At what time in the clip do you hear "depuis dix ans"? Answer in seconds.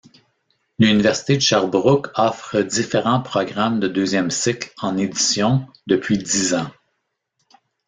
5.85-6.71